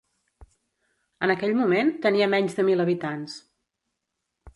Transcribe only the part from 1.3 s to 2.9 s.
aquell moment, tenia menys de mil